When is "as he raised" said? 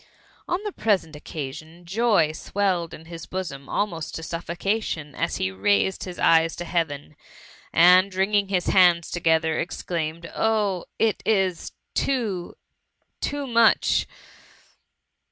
5.13-6.05